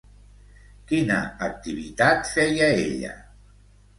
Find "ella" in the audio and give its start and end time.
2.87-3.15